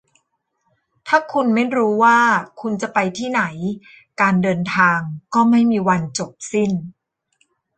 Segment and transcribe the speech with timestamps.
[1.07, 2.19] ถ้าคุณไม่รู้ว่า
[2.61, 3.41] คุณจะไปที่ไหน
[4.21, 4.99] การเดินทาง
[5.33, 6.71] ก็ไม่มีวันจบสิ้น